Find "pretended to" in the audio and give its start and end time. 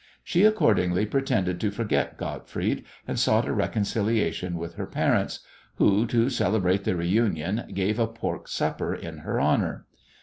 1.05-1.69